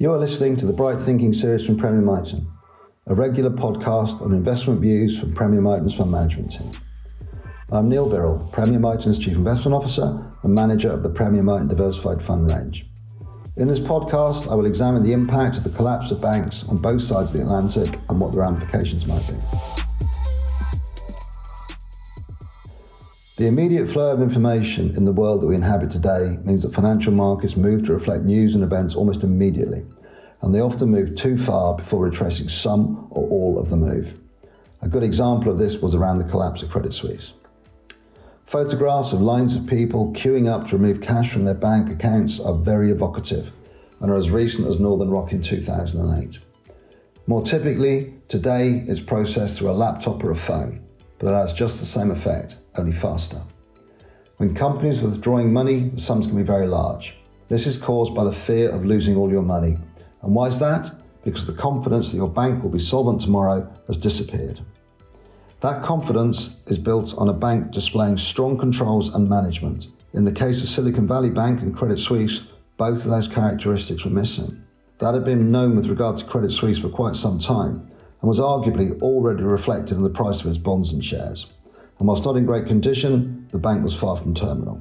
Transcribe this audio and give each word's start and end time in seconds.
You 0.00 0.12
are 0.12 0.18
listening 0.20 0.56
to 0.58 0.64
the 0.64 0.72
Bright 0.72 1.02
Thinking 1.02 1.34
series 1.34 1.66
from 1.66 1.76
Premier 1.76 2.00
Miton, 2.00 2.46
a 3.08 3.14
regular 3.16 3.50
podcast 3.50 4.22
on 4.22 4.32
investment 4.32 4.80
views 4.80 5.18
from 5.18 5.34
Premier 5.34 5.60
Miton's 5.60 5.96
fund 5.96 6.12
management 6.12 6.52
team. 6.52 6.70
I'm 7.72 7.88
Neil 7.88 8.08
Birrell, 8.08 8.48
Premier 8.52 8.78
Miton's 8.78 9.18
Chief 9.18 9.34
Investment 9.34 9.74
Officer 9.74 10.24
and 10.44 10.54
Manager 10.54 10.88
of 10.88 11.02
the 11.02 11.08
Premier 11.08 11.42
Miton 11.42 11.68
Diversified 11.68 12.22
Fund 12.22 12.48
range. 12.48 12.84
In 13.56 13.66
this 13.66 13.80
podcast, 13.80 14.48
I 14.48 14.54
will 14.54 14.66
examine 14.66 15.02
the 15.02 15.12
impact 15.12 15.56
of 15.56 15.64
the 15.64 15.70
collapse 15.70 16.12
of 16.12 16.20
banks 16.20 16.62
on 16.68 16.76
both 16.76 17.02
sides 17.02 17.32
of 17.32 17.38
the 17.38 17.42
Atlantic 17.42 17.98
and 18.08 18.20
what 18.20 18.30
the 18.30 18.38
ramifications 18.38 19.04
might 19.04 19.26
be. 19.26 19.34
The 23.38 23.46
immediate 23.46 23.88
flow 23.88 24.10
of 24.10 24.20
information 24.20 24.96
in 24.96 25.04
the 25.04 25.12
world 25.12 25.42
that 25.42 25.46
we 25.46 25.54
inhabit 25.54 25.92
today 25.92 26.36
means 26.42 26.64
that 26.64 26.74
financial 26.74 27.12
markets 27.12 27.56
move 27.56 27.86
to 27.86 27.92
reflect 27.92 28.24
news 28.24 28.56
and 28.56 28.64
events 28.64 28.96
almost 28.96 29.22
immediately, 29.22 29.84
and 30.42 30.52
they 30.52 30.58
often 30.58 30.90
move 30.90 31.14
too 31.14 31.38
far 31.38 31.76
before 31.76 32.04
retracing 32.04 32.48
some 32.48 33.06
or 33.10 33.28
all 33.28 33.56
of 33.60 33.70
the 33.70 33.76
move. 33.76 34.18
A 34.82 34.88
good 34.88 35.04
example 35.04 35.52
of 35.52 35.58
this 35.58 35.76
was 35.76 35.94
around 35.94 36.18
the 36.18 36.28
collapse 36.28 36.62
of 36.62 36.70
Credit 36.70 36.92
Suisse. 36.92 37.30
Photographs 38.44 39.12
of 39.12 39.20
lines 39.20 39.54
of 39.54 39.68
people 39.68 40.12
queuing 40.14 40.48
up 40.48 40.66
to 40.66 40.76
remove 40.76 41.00
cash 41.00 41.30
from 41.30 41.44
their 41.44 41.54
bank 41.54 41.92
accounts 41.92 42.40
are 42.40 42.54
very 42.54 42.90
evocative 42.90 43.52
and 44.00 44.10
are 44.10 44.16
as 44.16 44.30
recent 44.30 44.66
as 44.66 44.80
Northern 44.80 45.10
Rock 45.10 45.30
in 45.30 45.44
2008. 45.44 46.40
More 47.28 47.44
typically, 47.44 48.14
today 48.28 48.84
it's 48.88 48.98
processed 48.98 49.58
through 49.58 49.70
a 49.70 49.78
laptop 49.78 50.24
or 50.24 50.32
a 50.32 50.36
phone, 50.36 50.84
but 51.20 51.28
it 51.28 51.46
has 51.46 51.56
just 51.56 51.78
the 51.78 51.86
same 51.86 52.10
effect 52.10 52.56
only 52.78 52.92
faster. 52.92 53.40
When 54.38 54.54
companies 54.54 55.02
are 55.02 55.08
withdrawing 55.08 55.52
money, 55.52 55.88
the 55.88 56.00
sums 56.00 56.26
can 56.26 56.36
be 56.36 56.44
very 56.44 56.68
large. 56.68 57.16
This 57.48 57.66
is 57.66 57.76
caused 57.76 58.14
by 58.14 58.24
the 58.24 58.32
fear 58.32 58.70
of 58.70 58.84
losing 58.84 59.16
all 59.16 59.30
your 59.30 59.42
money. 59.42 59.76
And 60.22 60.34
why 60.34 60.46
is 60.46 60.58
that? 60.60 60.94
Because 61.24 61.44
the 61.44 61.52
confidence 61.52 62.10
that 62.10 62.16
your 62.16 62.28
bank 62.28 62.62
will 62.62 62.70
be 62.70 62.78
solvent 62.78 63.20
tomorrow 63.20 63.68
has 63.88 63.96
disappeared. 63.96 64.60
That 65.60 65.82
confidence 65.82 66.50
is 66.68 66.78
built 66.78 67.14
on 67.18 67.28
a 67.28 67.32
bank 67.32 67.72
displaying 67.72 68.16
strong 68.16 68.56
controls 68.56 69.08
and 69.08 69.28
management. 69.28 69.88
In 70.14 70.24
the 70.24 70.30
case 70.30 70.62
of 70.62 70.68
Silicon 70.68 71.08
Valley 71.08 71.30
Bank 71.30 71.60
and 71.60 71.76
Credit 71.76 71.98
Suisse, 71.98 72.42
both 72.76 73.04
of 73.04 73.10
those 73.10 73.26
characteristics 73.26 74.04
were 74.04 74.10
missing. 74.10 74.62
That 75.00 75.14
had 75.14 75.24
been 75.24 75.50
known 75.50 75.74
with 75.74 75.88
regard 75.88 76.18
to 76.18 76.24
Credit 76.24 76.52
Suisse 76.52 76.78
for 76.78 76.88
quite 76.88 77.16
some 77.16 77.40
time 77.40 77.90
and 78.20 78.28
was 78.28 78.38
arguably 78.38 79.00
already 79.02 79.42
reflected 79.42 79.96
in 79.96 80.04
the 80.04 80.10
price 80.10 80.40
of 80.40 80.46
its 80.46 80.58
bonds 80.58 80.92
and 80.92 81.04
shares 81.04 81.46
and 81.98 82.08
whilst 82.08 82.24
not 82.24 82.36
in 82.36 82.46
great 82.46 82.66
condition, 82.66 83.48
the 83.52 83.58
bank 83.58 83.84
was 83.84 83.94
far 83.94 84.16
from 84.16 84.34
terminal. 84.34 84.80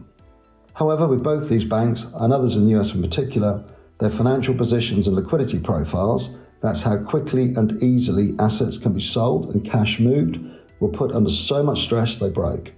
However, 0.74 1.08
with 1.08 1.24
both 1.24 1.50
these 1.50 1.66
banks, 1.66 2.06
and 2.16 2.32
others 2.32 2.56
in 2.56 2.66
the 2.66 2.80
US 2.80 2.94
in 2.94 3.02
particular, 3.02 3.64
their 4.00 4.12
financial 4.12 4.54
positions 4.54 5.08
and 5.08 5.16
liquidity 5.16 5.58
profiles, 5.60 6.30
that's 6.62 6.82
how 6.82 6.98
quickly 6.98 7.56
and 7.56 7.82
easily 7.82 8.36
assets 8.40 8.78
can 8.78 8.94
be 8.94 9.02
sold 9.02 9.54
and 9.54 9.66
cash 9.66 10.00
moved, 10.00 10.38
were 10.80 10.90
put 10.90 11.12
under 11.12 11.30
so 11.30 11.64
much 11.64 11.84
stress 11.84 12.18
they 12.18 12.30
broke. 12.30 12.72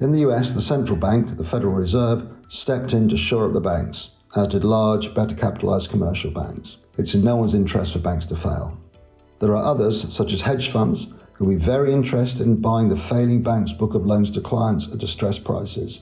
In 0.00 0.12
the 0.12 0.20
US, 0.20 0.54
the 0.54 0.60
central 0.60 0.96
bank, 0.96 1.36
the 1.36 1.44
Federal 1.44 1.74
Reserve, 1.74 2.26
stepped 2.48 2.92
in 2.92 3.08
to 3.08 3.16
shore 3.16 3.46
up 3.46 3.52
the 3.52 3.60
banks, 3.60 4.10
as 4.36 4.48
did 4.48 4.64
large, 4.64 5.14
better 5.14 5.34
capitalized 5.34 5.90
commercial 5.90 6.30
banks. 6.30 6.76
It's 6.98 7.14
in 7.14 7.22
no 7.22 7.36
one's 7.36 7.54
interest 7.54 7.92
for 7.92 7.98
banks 7.98 8.26
to 8.26 8.36
fail. 8.36 8.76
There 9.40 9.56
are 9.56 9.64
others, 9.64 10.06
such 10.14 10.32
as 10.32 10.40
hedge 10.40 10.70
funds, 10.70 11.08
who 11.42 11.48
will 11.48 11.56
be 11.56 11.64
very 11.64 11.92
interested 11.92 12.42
in 12.42 12.54
buying 12.54 12.88
the 12.88 12.96
failing 12.96 13.42
bank's 13.42 13.72
book 13.72 13.94
of 13.94 14.06
loans 14.06 14.30
to 14.30 14.40
clients 14.40 14.86
at 14.92 14.98
distressed 14.98 15.42
prices, 15.42 15.98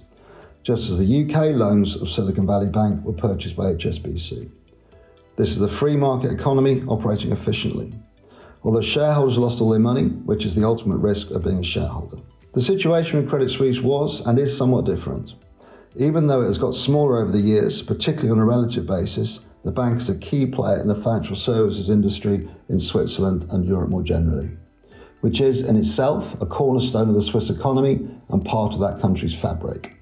just 0.62 0.90
as 0.90 0.98
the 0.98 1.24
UK 1.24 1.56
loans 1.56 1.96
of 1.96 2.10
Silicon 2.10 2.46
Valley 2.46 2.66
Bank 2.66 3.02
were 3.02 3.14
purchased 3.14 3.56
by 3.56 3.72
HSBC. 3.72 4.50
This 5.38 5.48
is 5.48 5.56
the 5.56 5.66
free 5.66 5.96
market 5.96 6.30
economy 6.30 6.84
operating 6.86 7.32
efficiently, 7.32 7.90
although 8.64 8.82
shareholders 8.82 9.38
lost 9.38 9.62
all 9.62 9.70
their 9.70 9.80
money, 9.80 10.08
which 10.08 10.44
is 10.44 10.54
the 10.54 10.66
ultimate 10.66 10.98
risk 10.98 11.30
of 11.30 11.44
being 11.44 11.60
a 11.60 11.64
shareholder. 11.64 12.18
The 12.52 12.60
situation 12.60 13.18
with 13.18 13.30
Credit 13.30 13.50
Suisse 13.50 13.80
was 13.80 14.20
and 14.26 14.38
is 14.38 14.54
somewhat 14.54 14.84
different. 14.84 15.32
Even 15.96 16.26
though 16.26 16.42
it 16.42 16.48
has 16.48 16.58
got 16.58 16.74
smaller 16.74 17.22
over 17.22 17.32
the 17.32 17.40
years, 17.40 17.80
particularly 17.80 18.30
on 18.30 18.40
a 18.40 18.44
relative 18.44 18.84
basis, 18.84 19.40
the 19.64 19.70
bank 19.70 20.02
is 20.02 20.10
a 20.10 20.18
key 20.18 20.44
player 20.44 20.82
in 20.82 20.88
the 20.88 20.94
financial 20.94 21.34
services 21.34 21.88
industry 21.88 22.46
in 22.68 22.78
Switzerland 22.78 23.46
and 23.48 23.64
Europe 23.64 23.88
more 23.88 24.02
generally 24.02 24.50
which 25.20 25.40
is 25.40 25.62
in 25.62 25.76
itself 25.76 26.40
a 26.40 26.46
cornerstone 26.46 27.08
of 27.08 27.14
the 27.14 27.22
Swiss 27.22 27.50
economy 27.50 28.08
and 28.30 28.44
part 28.44 28.72
of 28.72 28.80
that 28.80 29.00
country's 29.00 29.34
fabric. 29.34 29.92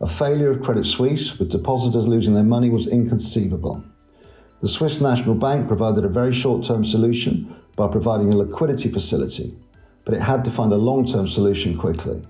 A 0.00 0.06
failure 0.06 0.50
of 0.50 0.62
Credit 0.62 0.86
Suisse, 0.86 1.38
with 1.38 1.50
depositors 1.50 2.06
losing 2.06 2.34
their 2.34 2.42
money, 2.42 2.70
was 2.70 2.86
inconceivable. 2.86 3.82
The 4.60 4.68
Swiss 4.68 5.00
National 5.00 5.34
Bank 5.34 5.68
provided 5.68 6.04
a 6.04 6.08
very 6.08 6.34
short 6.34 6.64
term 6.66 6.84
solution 6.84 7.54
by 7.76 7.88
providing 7.88 8.32
a 8.32 8.36
liquidity 8.36 8.90
facility, 8.90 9.56
but 10.04 10.14
it 10.14 10.20
had 10.20 10.44
to 10.44 10.50
find 10.50 10.72
a 10.72 10.76
long 10.76 11.06
term 11.06 11.28
solution 11.28 11.78
quickly. 11.78 12.22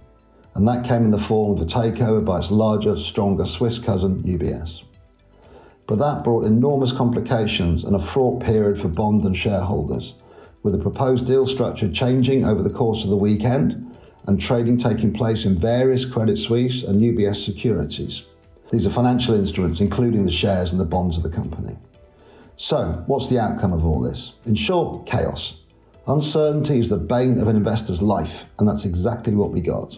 And 0.54 0.68
that 0.68 0.84
came 0.84 1.04
in 1.04 1.10
the 1.10 1.18
form 1.18 1.58
of 1.58 1.66
a 1.66 1.70
takeover 1.70 2.24
by 2.24 2.38
its 2.38 2.50
larger, 2.50 2.96
stronger 2.96 3.46
Swiss 3.46 3.78
cousin, 3.78 4.22
UBS. 4.22 4.82
But 5.86 5.98
that 5.98 6.24
brought 6.24 6.44
enormous 6.44 6.92
complications 6.92 7.84
and 7.84 7.96
a 7.96 7.98
fraught 7.98 8.42
period 8.42 8.80
for 8.80 8.88
bond 8.88 9.24
and 9.24 9.36
shareholders 9.36 10.14
with 10.62 10.72
the 10.72 10.82
proposed 10.82 11.26
deal 11.26 11.46
structure 11.46 11.90
changing 11.90 12.44
over 12.46 12.62
the 12.62 12.70
course 12.70 13.02
of 13.04 13.10
the 13.10 13.16
weekend 13.16 13.96
and 14.26 14.40
trading 14.40 14.78
taking 14.78 15.12
place 15.12 15.44
in 15.44 15.58
various 15.58 16.04
Credit 16.04 16.38
Suisse 16.38 16.84
and 16.84 17.00
UBS 17.00 17.44
securities. 17.44 18.22
These 18.70 18.86
are 18.86 18.90
financial 18.90 19.34
instruments, 19.34 19.80
including 19.80 20.24
the 20.24 20.30
shares 20.30 20.70
and 20.70 20.78
the 20.78 20.84
bonds 20.84 21.16
of 21.16 21.24
the 21.24 21.28
company. 21.28 21.76
So, 22.56 23.02
what's 23.06 23.28
the 23.28 23.40
outcome 23.40 23.72
of 23.72 23.84
all 23.84 24.00
this? 24.00 24.32
In 24.46 24.54
short, 24.54 25.06
chaos. 25.06 25.54
Uncertainty 26.06 26.78
is 26.78 26.88
the 26.88 26.96
bane 26.96 27.40
of 27.40 27.48
an 27.48 27.56
investor's 27.56 28.00
life, 28.00 28.44
and 28.58 28.68
that's 28.68 28.84
exactly 28.84 29.34
what 29.34 29.50
we 29.50 29.60
got. 29.60 29.96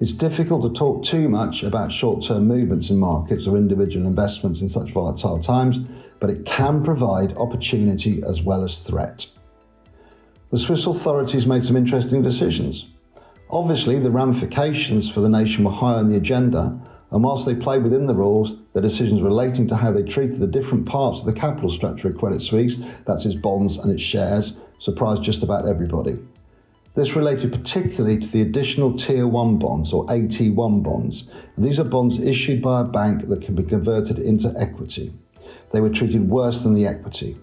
It's 0.00 0.12
difficult 0.12 0.62
to 0.62 0.78
talk 0.78 1.04
too 1.04 1.28
much 1.28 1.62
about 1.62 1.92
short 1.92 2.24
term 2.24 2.46
movements 2.46 2.90
in 2.90 2.98
markets 2.98 3.46
or 3.46 3.56
individual 3.56 4.06
investments 4.06 4.60
in 4.60 4.68
such 4.68 4.92
volatile 4.92 5.38
times, 5.38 5.78
but 6.20 6.30
it 6.30 6.44
can 6.44 6.84
provide 6.84 7.36
opportunity 7.36 8.22
as 8.28 8.42
well 8.42 8.64
as 8.64 8.80
threat 8.80 9.26
the 10.54 10.60
Swiss 10.60 10.86
authorities 10.86 11.48
made 11.48 11.64
some 11.64 11.74
interesting 11.74 12.22
decisions. 12.22 12.86
Obviously, 13.50 13.98
the 13.98 14.08
ramifications 14.08 15.10
for 15.10 15.18
the 15.18 15.28
nation 15.28 15.64
were 15.64 15.72
high 15.72 15.94
on 15.94 16.08
the 16.08 16.16
agenda, 16.16 16.78
and 17.10 17.24
whilst 17.24 17.44
they 17.44 17.56
played 17.56 17.82
within 17.82 18.06
the 18.06 18.14
rules, 18.14 18.56
the 18.72 18.80
decisions 18.80 19.20
relating 19.20 19.66
to 19.66 19.74
how 19.74 19.90
they 19.90 20.04
treated 20.04 20.38
the 20.38 20.46
different 20.46 20.86
parts 20.86 21.18
of 21.18 21.26
the 21.26 21.32
capital 21.32 21.72
structure 21.72 22.06
of 22.06 22.16
Credit 22.18 22.40
Suisse, 22.40 22.76
that's 23.04 23.24
its 23.24 23.34
bonds 23.34 23.78
and 23.78 23.90
its 23.90 24.04
shares, 24.04 24.54
surprised 24.78 25.24
just 25.24 25.42
about 25.42 25.66
everybody. 25.66 26.16
This 26.94 27.16
related 27.16 27.50
particularly 27.50 28.18
to 28.18 28.28
the 28.28 28.42
additional 28.42 28.96
Tier 28.96 29.26
1 29.26 29.58
bonds, 29.58 29.92
or 29.92 30.06
AT1 30.06 30.84
bonds. 30.84 31.24
These 31.58 31.80
are 31.80 31.84
bonds 31.84 32.20
issued 32.20 32.62
by 32.62 32.82
a 32.82 32.84
bank 32.84 33.28
that 33.28 33.42
can 33.42 33.56
be 33.56 33.64
converted 33.64 34.20
into 34.20 34.54
equity. 34.56 35.12
They 35.72 35.80
were 35.80 35.90
treated 35.90 36.28
worse 36.28 36.62
than 36.62 36.74
the 36.74 36.86
equity. 36.86 37.38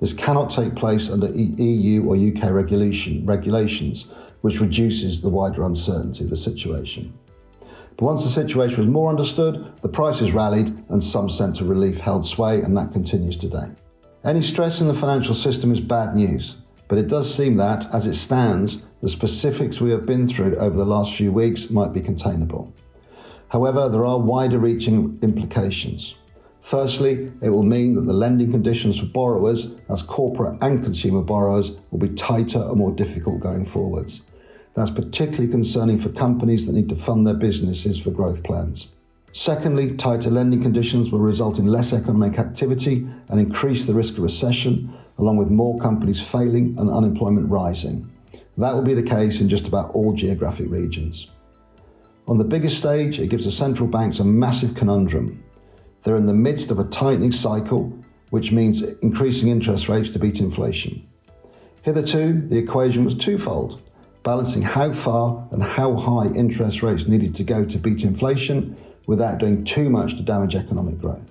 This 0.00 0.12
cannot 0.12 0.50
take 0.50 0.74
place 0.74 1.08
under 1.08 1.28
EU 1.28 2.04
or 2.04 2.16
UK 2.16 2.52
regulation, 2.52 3.24
regulations, 3.24 4.06
which 4.42 4.60
reduces 4.60 5.20
the 5.20 5.28
wider 5.28 5.64
uncertainty 5.64 6.24
of 6.24 6.30
the 6.30 6.36
situation. 6.36 7.12
But 7.96 8.04
once 8.04 8.22
the 8.22 8.30
situation 8.30 8.78
was 8.78 8.88
more 8.88 9.08
understood, 9.08 9.72
the 9.80 9.88
prices 9.88 10.32
rallied 10.32 10.76
and 10.90 11.02
some 11.02 11.30
sense 11.30 11.60
of 11.60 11.70
relief 11.70 11.98
held 11.98 12.26
sway, 12.26 12.60
and 12.60 12.76
that 12.76 12.92
continues 12.92 13.38
today. 13.38 13.68
Any 14.22 14.42
stress 14.42 14.80
in 14.80 14.88
the 14.88 14.94
financial 14.94 15.34
system 15.34 15.72
is 15.72 15.80
bad 15.80 16.14
news, 16.14 16.56
but 16.88 16.98
it 16.98 17.08
does 17.08 17.34
seem 17.34 17.56
that, 17.56 17.88
as 17.94 18.04
it 18.04 18.16
stands, 18.16 18.78
the 19.02 19.08
specifics 19.08 19.80
we 19.80 19.90
have 19.90 20.04
been 20.04 20.28
through 20.28 20.56
over 20.56 20.76
the 20.76 20.84
last 20.84 21.14
few 21.14 21.32
weeks 21.32 21.70
might 21.70 21.94
be 21.94 22.02
containable. 22.02 22.72
However, 23.48 23.88
there 23.88 24.04
are 24.04 24.18
wider 24.18 24.58
reaching 24.58 25.18
implications. 25.22 26.14
Firstly, 26.66 27.30
it 27.42 27.50
will 27.50 27.62
mean 27.62 27.94
that 27.94 28.06
the 28.06 28.12
lending 28.12 28.50
conditions 28.50 28.98
for 28.98 29.06
borrowers, 29.06 29.68
as 29.88 30.02
corporate 30.02 30.58
and 30.60 30.82
consumer 30.82 31.22
borrowers, 31.22 31.70
will 31.92 32.00
be 32.00 32.08
tighter 32.08 32.58
and 32.58 32.76
more 32.76 32.90
difficult 32.90 33.38
going 33.38 33.64
forwards. 33.64 34.22
That's 34.74 34.90
particularly 34.90 35.46
concerning 35.46 36.00
for 36.00 36.08
companies 36.08 36.66
that 36.66 36.72
need 36.72 36.88
to 36.88 36.96
fund 36.96 37.24
their 37.24 37.34
businesses 37.34 38.00
for 38.00 38.10
growth 38.10 38.42
plans. 38.42 38.88
Secondly, 39.32 39.94
tighter 39.96 40.28
lending 40.28 40.60
conditions 40.60 41.12
will 41.12 41.20
result 41.20 41.60
in 41.60 41.68
less 41.68 41.92
economic 41.92 42.36
activity 42.36 43.06
and 43.28 43.38
increase 43.38 43.86
the 43.86 43.94
risk 43.94 44.14
of 44.14 44.24
recession, 44.24 44.92
along 45.18 45.36
with 45.36 45.50
more 45.50 45.78
companies 45.78 46.20
failing 46.20 46.74
and 46.80 46.90
unemployment 46.90 47.48
rising. 47.48 48.10
That 48.58 48.74
will 48.74 48.82
be 48.82 48.94
the 48.94 49.04
case 49.04 49.40
in 49.40 49.48
just 49.48 49.68
about 49.68 49.92
all 49.92 50.14
geographic 50.14 50.68
regions. 50.68 51.28
On 52.26 52.38
the 52.38 52.44
biggest 52.44 52.76
stage, 52.76 53.20
it 53.20 53.28
gives 53.28 53.44
the 53.44 53.52
central 53.52 53.88
banks 53.88 54.18
a 54.18 54.24
massive 54.24 54.74
conundrum. 54.74 55.44
They're 56.06 56.16
in 56.16 56.26
the 56.26 56.32
midst 56.32 56.70
of 56.70 56.78
a 56.78 56.84
tightening 56.84 57.32
cycle, 57.32 57.92
which 58.30 58.52
means 58.52 58.80
increasing 59.02 59.48
interest 59.48 59.88
rates 59.88 60.08
to 60.10 60.20
beat 60.20 60.38
inflation. 60.38 61.04
Hitherto, 61.82 62.46
the 62.48 62.58
equation 62.58 63.04
was 63.04 63.16
twofold 63.16 63.82
balancing 64.22 64.62
how 64.62 64.92
far 64.92 65.48
and 65.50 65.60
how 65.62 65.96
high 65.96 66.26
interest 66.34 66.80
rates 66.80 67.08
needed 67.08 67.34
to 67.34 67.42
go 67.42 67.64
to 67.64 67.78
beat 67.78 68.02
inflation 68.02 68.76
without 69.08 69.38
doing 69.38 69.64
too 69.64 69.90
much 69.90 70.16
to 70.16 70.22
damage 70.22 70.54
economic 70.54 71.00
growth. 71.00 71.28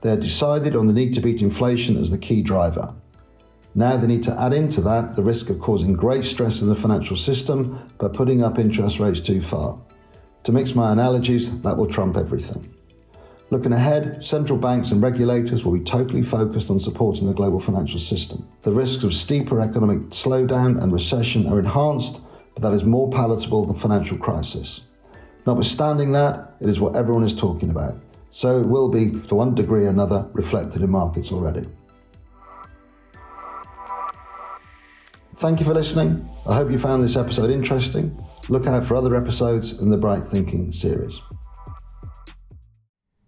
They 0.00 0.10
had 0.10 0.20
decided 0.20 0.74
on 0.74 0.86
the 0.86 0.92
need 0.94 1.14
to 1.14 1.20
beat 1.20 1.42
inflation 1.42 2.02
as 2.02 2.10
the 2.10 2.18
key 2.18 2.40
driver. 2.40 2.94
Now 3.74 3.98
they 3.98 4.06
need 4.06 4.24
to 4.24 4.40
add 4.40 4.54
into 4.54 4.80
that 4.82 5.16
the 5.16 5.22
risk 5.22 5.50
of 5.50 5.60
causing 5.60 5.92
great 5.92 6.24
stress 6.24 6.62
in 6.62 6.68
the 6.68 6.74
financial 6.74 7.16
system 7.18 7.90
by 7.98 8.08
putting 8.08 8.42
up 8.42 8.58
interest 8.58 8.98
rates 8.98 9.20
too 9.20 9.42
far. 9.42 9.78
To 10.44 10.52
mix 10.52 10.74
my 10.74 10.92
analogies, 10.92 11.50
that 11.60 11.76
will 11.76 11.88
trump 11.88 12.16
everything. 12.16 12.74
Looking 13.52 13.74
ahead, 13.74 14.24
central 14.24 14.56
banks 14.56 14.92
and 14.92 15.02
regulators 15.02 15.62
will 15.62 15.74
be 15.74 15.84
totally 15.84 16.22
focused 16.22 16.70
on 16.70 16.80
supporting 16.80 17.26
the 17.26 17.34
global 17.34 17.60
financial 17.60 18.00
system. 18.00 18.48
The 18.62 18.72
risks 18.72 19.04
of 19.04 19.12
steeper 19.12 19.60
economic 19.60 20.08
slowdown 20.08 20.82
and 20.82 20.90
recession 20.90 21.46
are 21.46 21.58
enhanced, 21.58 22.14
but 22.54 22.62
that 22.62 22.72
is 22.72 22.82
more 22.82 23.10
palatable 23.10 23.66
than 23.66 23.78
financial 23.78 24.16
crisis. 24.16 24.80
Notwithstanding 25.46 26.12
that, 26.12 26.54
it 26.62 26.70
is 26.70 26.80
what 26.80 26.96
everyone 26.96 27.24
is 27.24 27.34
talking 27.34 27.68
about. 27.68 28.00
So 28.30 28.58
it 28.58 28.66
will 28.66 28.88
be, 28.88 29.20
to 29.28 29.34
one 29.34 29.54
degree 29.54 29.84
or 29.84 29.90
another, 29.90 30.26
reflected 30.32 30.80
in 30.80 30.88
markets 30.88 31.30
already. 31.30 31.68
Thank 35.36 35.60
you 35.60 35.66
for 35.66 35.74
listening. 35.74 36.26
I 36.48 36.54
hope 36.54 36.70
you 36.70 36.78
found 36.78 37.04
this 37.04 37.16
episode 37.16 37.50
interesting. 37.50 38.16
Look 38.48 38.66
out 38.66 38.86
for 38.86 38.96
other 38.96 39.14
episodes 39.14 39.72
in 39.72 39.90
the 39.90 39.98
Bright 39.98 40.24
Thinking 40.24 40.72
series. 40.72 41.12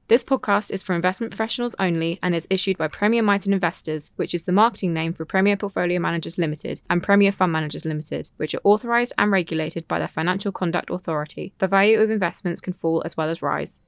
This 0.06 0.22
podcast 0.22 0.70
is 0.70 0.82
for 0.82 0.94
investment 0.94 1.30
professionals 1.30 1.74
only 1.78 2.18
and 2.22 2.34
is 2.34 2.46
issued 2.50 2.76
by 2.76 2.88
Premier 2.88 3.22
Miton 3.22 3.54
Investors, 3.54 4.10
which 4.16 4.34
is 4.34 4.44
the 4.44 4.52
marketing 4.52 4.92
name 4.92 5.14
for 5.14 5.24
Premier 5.24 5.56
Portfolio 5.56 5.98
Managers 5.98 6.36
Limited 6.36 6.82
and 6.90 7.02
Premier 7.02 7.32
Fund 7.32 7.52
Managers 7.52 7.86
Limited, 7.86 8.28
which 8.36 8.54
are 8.54 8.60
authorised 8.64 9.14
and 9.16 9.32
regulated 9.32 9.88
by 9.88 9.98
the 9.98 10.06
Financial 10.06 10.52
Conduct 10.52 10.90
Authority. 10.90 11.54
The 11.56 11.68
value 11.68 12.00
of 12.00 12.10
investments 12.10 12.60
can 12.60 12.74
fall 12.74 13.02
as 13.06 13.16
well 13.16 13.30
as 13.30 13.40
rise. 13.40 13.80